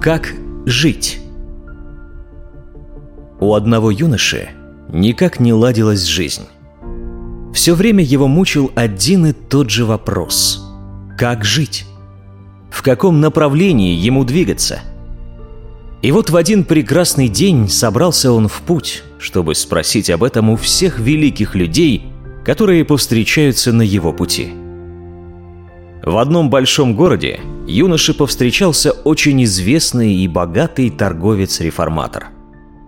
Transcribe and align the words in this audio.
Как 0.00 0.32
жить? 0.64 1.20
У 3.38 3.52
одного 3.52 3.90
юноши 3.90 4.48
никак 4.88 5.40
не 5.40 5.52
ладилась 5.52 6.04
жизнь. 6.04 6.46
Все 7.52 7.74
время 7.74 8.02
его 8.02 8.26
мучил 8.26 8.72
один 8.74 9.26
и 9.26 9.32
тот 9.32 9.68
же 9.68 9.84
вопрос. 9.84 10.66
Как 11.18 11.44
жить? 11.44 11.84
В 12.70 12.80
каком 12.80 13.20
направлении 13.20 13.94
ему 13.94 14.24
двигаться? 14.24 14.80
И 16.00 16.12
вот 16.12 16.30
в 16.30 16.36
один 16.36 16.64
прекрасный 16.64 17.28
день 17.28 17.68
собрался 17.68 18.32
он 18.32 18.48
в 18.48 18.62
путь, 18.62 19.02
чтобы 19.18 19.54
спросить 19.54 20.08
об 20.08 20.24
этом 20.24 20.48
у 20.48 20.56
всех 20.56 20.98
великих 20.98 21.54
людей, 21.54 22.06
которые 22.42 22.86
повстречаются 22.86 23.70
на 23.70 23.82
его 23.82 24.14
пути. 24.14 24.54
В 26.02 26.16
одном 26.16 26.48
большом 26.48 26.96
городе 26.96 27.40
юноше 27.66 28.14
повстречался 28.14 28.92
очень 28.92 29.44
известный 29.44 30.14
и 30.14 30.28
богатый 30.28 30.90
торговец-реформатор. 30.90 32.28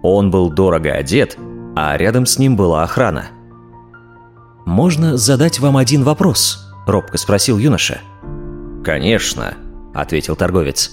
Он 0.02 0.30
был 0.30 0.50
дорого 0.50 0.92
одет, 0.92 1.36
а 1.76 1.96
рядом 1.96 2.24
с 2.24 2.38
ним 2.38 2.56
была 2.56 2.82
охрана. 2.82 3.26
«Можно 4.64 5.16
задать 5.16 5.60
вам 5.60 5.76
один 5.76 6.04
вопрос?»– 6.04 6.72
робко 6.86 7.18
спросил 7.18 7.58
юноша. 7.58 8.00
«Конечно»,– 8.82 9.54
ответил 9.94 10.34
торговец. 10.34 10.92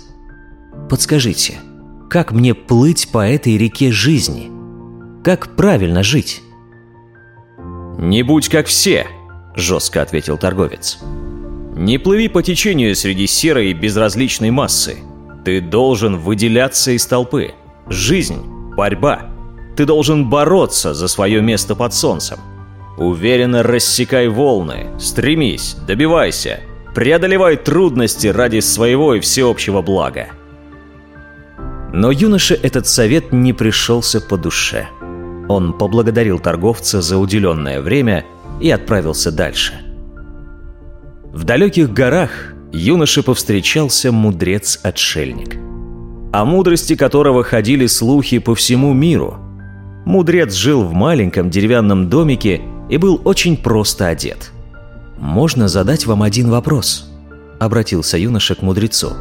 «Подскажите, 0.90 1.60
как 2.10 2.32
мне 2.32 2.54
плыть 2.54 3.10
по 3.12 3.28
этой 3.28 3.58
реке 3.58 3.92
жизни? 3.92 4.52
Как 5.24 5.56
правильно 5.56 6.04
жить?» 6.04 6.42
«Не 7.98 8.24
будь 8.24 8.50
как 8.50 8.68
все»,– 8.68 9.08
жестко 9.56 10.02
ответил 10.02 10.38
торговец. 10.38 11.00
Не 11.80 11.98
плыви 11.98 12.28
по 12.28 12.44
течению 12.44 12.94
среди 12.94 13.26
серой 13.26 13.72
и 13.72 13.74
безразличной 13.74 14.52
массы. 14.52 14.98
Ты 15.46 15.62
должен 15.62 16.18
выделяться 16.18 16.92
из 16.92 17.06
толпы. 17.06 17.54
Жизнь– 17.88 18.44
борьба. 18.76 19.30
Ты 19.78 19.86
должен 19.86 20.30
бороться 20.30 20.94
за 20.94 21.08
свое 21.08 21.42
место 21.42 21.76
под 21.76 21.94
солнцем. 21.94 22.38
Уверенно 22.98 23.64
рассекай 23.64 24.28
волны, 24.28 24.88
стремись, 25.00 25.78
добивайся, 25.88 26.60
преодолевай 26.94 27.56
трудности 27.56 28.28
ради 28.28 28.60
своего 28.60 29.16
и 29.16 29.22
всеобщего 29.22 29.82
блага. 29.82 30.28
Но 31.94 32.12
юноше 32.12 32.60
этот 32.62 32.88
совет 32.88 33.32
не 33.32 33.54
пришелся 33.54 34.20
по 34.20 34.36
душе. 34.36 34.90
Он 35.48 35.72
поблагодарил 35.72 36.40
торговца 36.40 37.02
за 37.02 37.18
уделенное 37.18 37.80
время 37.80 38.26
и 38.60 38.70
отправился 38.70 39.32
дальше– 39.32 39.80
в 41.34 41.44
далеких 41.44 41.94
горах 41.94 42.54
юноше 42.72 43.24
повстречался 43.24 44.12
мудрец-отшельник, 44.12 45.58
о 46.34 46.46
мудрости 46.46 46.96
которого 46.96 47.44
ходили 47.44 47.86
слухи 47.88 48.40
по 48.40 48.56
всему 48.56 48.94
миру. 48.94 49.38
Мудрец 50.06 50.54
жил 50.54 50.84
в 50.84 50.94
маленьком 50.94 51.50
деревянном 51.50 52.10
домике 52.10 52.62
и 52.90 52.98
был 52.98 53.22
очень 53.26 53.58
просто 53.58 54.08
одет. 54.08 54.52
«Можно 55.20 55.68
задать 55.68 56.06
вам 56.06 56.24
один 56.24 56.50
вопрос?»– 56.50 57.12
обратился 57.60 58.18
юноша 58.18 58.56
к 58.56 58.62
мудрецу. 58.62 59.12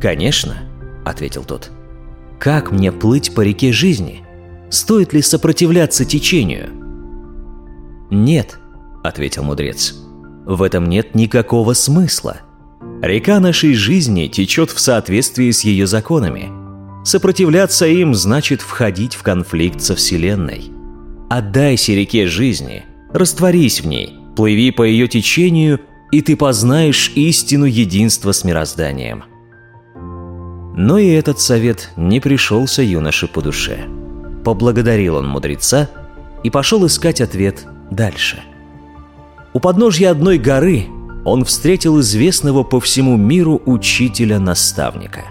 «Конечно»,– 0.00 0.56
ответил 1.04 1.44
тот. 1.44 1.70
«Как 2.38 2.70
мне 2.70 2.92
плыть 2.92 3.34
по 3.34 3.40
реке 3.42 3.72
жизни? 3.72 4.22
Стоит 4.70 5.12
ли 5.12 5.20
сопротивляться 5.20 6.04
течению?» 6.04 6.70
«Нет»,– 8.10 8.58
ответил 9.02 9.42
мудрец. 9.42 10.05
В 10.46 10.62
этом 10.62 10.88
нет 10.88 11.16
никакого 11.16 11.72
смысла. 11.72 12.36
Река 13.02 13.40
нашей 13.40 13.74
жизни 13.74 14.28
течет 14.28 14.70
в 14.70 14.78
соответствии 14.78 15.50
с 15.50 15.62
ее 15.62 15.88
законами. 15.88 16.50
Сопротивляться 17.04 17.86
им 17.86 18.14
значит 18.14 18.62
входить 18.62 19.14
в 19.14 19.22
конфликт 19.24 19.80
со 19.80 19.96
Вселенной. 19.96 20.70
Отдайся 21.28 21.92
реке 21.92 22.28
жизни, 22.28 22.84
растворись 23.12 23.80
в 23.80 23.88
ней, 23.88 24.14
плыви 24.36 24.70
по 24.70 24.84
ее 24.84 25.08
течению, 25.08 25.80
и 26.12 26.22
ты 26.22 26.36
познаешь 26.36 27.10
истину 27.16 27.64
единства 27.64 28.30
с 28.30 28.44
мирозданием. 28.44 29.24
Но 30.76 30.98
и 30.98 31.08
этот 31.08 31.40
совет 31.40 31.90
не 31.96 32.20
пришелся 32.20 32.82
юноше 32.82 33.26
по 33.26 33.42
душе. 33.42 33.80
Поблагодарил 34.44 35.16
он 35.16 35.26
мудреца 35.26 35.90
и 36.44 36.50
пошел 36.50 36.86
искать 36.86 37.20
ответ 37.20 37.66
дальше– 37.90 38.40
у 39.56 39.58
подножья 39.58 40.10
одной 40.10 40.36
горы 40.36 40.84
он 41.24 41.42
встретил 41.42 41.98
известного 42.00 42.62
по 42.62 42.78
всему 42.78 43.16
миру 43.16 43.62
учителя-наставника. 43.64 45.24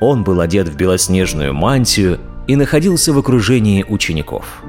Он 0.00 0.22
был 0.22 0.40
одет 0.40 0.68
в 0.68 0.76
белоснежную 0.76 1.52
мантию 1.52 2.20
и 2.46 2.54
находился 2.54 3.12
в 3.12 3.18
окружении 3.18 3.82
учеников. 3.82 4.62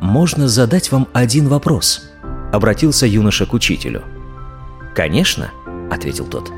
«Можно 0.00 0.48
задать 0.48 0.90
вам 0.92 1.08
один 1.12 1.48
вопрос?»– 1.48 2.08
обратился 2.54 3.06
юноша 3.06 3.44
к 3.44 3.52
учителю. 3.52 4.02
«Конечно»,– 4.94 5.50
ответил 5.90 6.24
тот. 6.24 6.50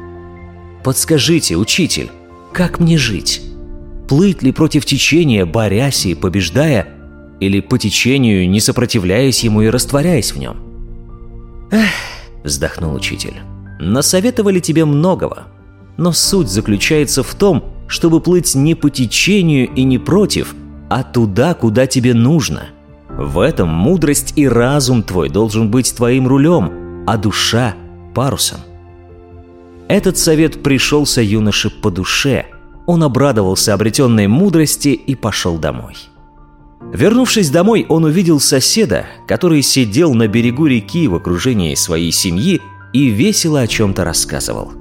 «Подскажите, 0.84 1.56
учитель, 1.56 2.12
как 2.52 2.78
мне 2.78 2.96
жить? 2.98 3.42
Плыть 4.06 4.44
ли 4.44 4.52
против 4.52 4.86
течения, 4.86 5.44
борясь 5.44 6.06
и 6.06 6.14
побеждая, 6.14 6.86
или 7.40 7.58
по 7.58 7.80
течению, 7.80 8.48
не 8.48 8.60
сопротивляясь 8.60 9.42
ему 9.42 9.62
и 9.62 9.66
растворяясь 9.66 10.30
в 10.30 10.38
нем?» 10.38 10.65
«Эх»,— 11.70 11.90
вздохнул 12.44 12.94
учитель,— 12.94 13.34
«насоветовали 13.80 14.60
тебе 14.60 14.84
многого, 14.84 15.44
но 15.96 16.12
суть 16.12 16.48
заключается 16.48 17.22
в 17.22 17.34
том, 17.34 17.64
чтобы 17.88 18.20
плыть 18.20 18.54
не 18.54 18.74
по 18.74 18.90
течению 18.90 19.68
и 19.68 19.84
не 19.84 19.98
против, 19.98 20.54
а 20.88 21.02
туда, 21.02 21.54
куда 21.54 21.86
тебе 21.86 22.14
нужно. 22.14 22.68
В 23.08 23.40
этом 23.40 23.68
мудрость 23.68 24.32
и 24.36 24.48
разум 24.48 25.02
твой 25.02 25.28
должен 25.28 25.70
быть 25.70 25.94
твоим 25.94 26.28
рулем, 26.28 27.04
а 27.06 27.16
душа– 27.16 27.74
парусом». 28.14 28.60
Этот 29.88 30.18
совет 30.18 30.62
пришелся 30.62 31.22
юноше 31.22 31.70
по 31.70 31.90
душе. 31.90 32.46
Он 32.86 33.02
обрадовался 33.04 33.72
обретенной 33.72 34.26
мудрости 34.26 34.88
и 34.88 35.14
пошел 35.14 35.58
домой. 35.58 35.96
Вернувшись 36.92 37.50
домой, 37.50 37.84
он 37.88 38.04
увидел 38.04 38.40
соседа, 38.40 39.06
который 39.26 39.62
сидел 39.62 40.14
на 40.14 40.28
берегу 40.28 40.66
реки 40.66 41.08
в 41.08 41.14
окружении 41.14 41.74
своей 41.74 42.12
семьи 42.12 42.60
и 42.92 43.08
весело 43.08 43.60
о 43.60 43.66
чем-то 43.66 44.04
рассказывал. 44.04 44.72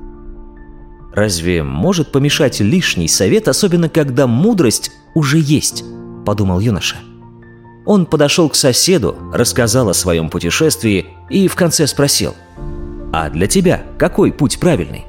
«Разве 1.13 1.63
может 1.63 2.11
помешать 2.11 2.59
лишний 2.59 3.07
совет, 3.07 3.47
особенно 3.47 3.89
когда 3.89 4.27
мудрость 4.27 4.91
уже 5.13 5.39
есть?»– 5.39 5.83
подумал 6.25 6.59
юноша. 6.59 6.97
Он 7.85 8.05
подошел 8.05 8.49
к 8.49 8.55
соседу, 8.55 9.15
рассказал 9.33 9.89
о 9.89 9.93
своем 9.93 10.29
путешествии 10.29 11.05
и 11.29 11.47
в 11.47 11.55
конце 11.55 11.87
спросил, 11.87 12.35
«А 13.13 13.29
для 13.29 13.47
тебя 13.47 13.83
какой 13.97 14.31
путь 14.31 14.59
правильный? 14.59 15.05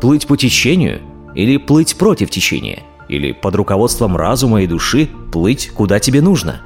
Плыть 0.00 0.26
по 0.26 0.36
течению 0.36 1.00
или 1.34 1.56
плыть 1.56 1.96
против 1.96 2.30
течения?» 2.30 2.82
Или 3.08 3.32
под 3.32 3.54
руководством 3.56 4.16
разума 4.16 4.62
и 4.62 4.66
души 4.66 5.08
плыть 5.32 5.70
куда 5.70 5.98
тебе 5.98 6.20
нужно. 6.20 6.60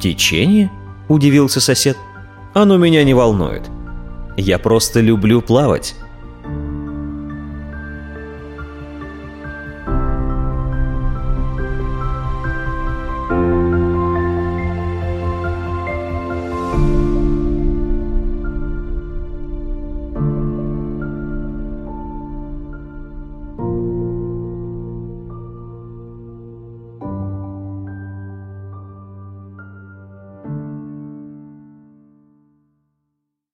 «Течение?»– 0.00 0.70
удивился 1.08 1.60
сосед. 1.60 1.96
«Оно 2.54 2.76
меня 2.76 3.04
не 3.04 3.14
волнует. 3.14 3.68
Я 4.36 4.58
просто 4.58 5.00
люблю 5.00 5.40
плавать 5.42 5.94